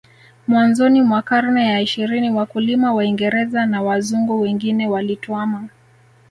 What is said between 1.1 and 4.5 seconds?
karne ya ishirini wakulima Waingereza na Wazungu